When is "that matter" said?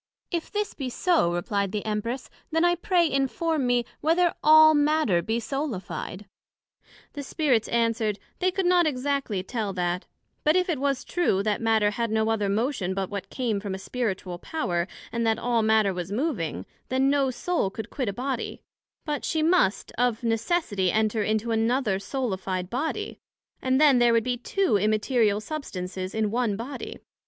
11.43-11.91